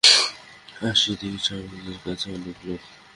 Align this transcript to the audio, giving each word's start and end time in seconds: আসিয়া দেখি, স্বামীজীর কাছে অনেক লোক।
আসিয়া 0.89 1.15
দেখি, 1.19 1.39
স্বামীজীর 1.45 1.99
কাছে 2.05 2.25
অনেক 2.35 2.57
লোক। 2.67 2.81